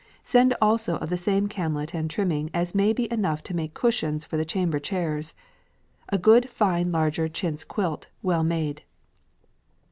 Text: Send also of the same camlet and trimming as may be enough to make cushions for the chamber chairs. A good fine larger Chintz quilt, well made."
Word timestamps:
Send 0.23 0.55
also 0.59 0.95
of 0.95 1.11
the 1.11 1.15
same 1.15 1.47
camlet 1.47 1.93
and 1.93 2.09
trimming 2.09 2.49
as 2.55 2.73
may 2.73 2.91
be 2.91 3.07
enough 3.13 3.43
to 3.43 3.53
make 3.55 3.75
cushions 3.75 4.25
for 4.25 4.35
the 4.35 4.43
chamber 4.43 4.79
chairs. 4.79 5.35
A 6.09 6.17
good 6.17 6.49
fine 6.49 6.91
larger 6.91 7.29
Chintz 7.29 7.63
quilt, 7.63 8.07
well 8.23 8.43
made." 8.43 8.81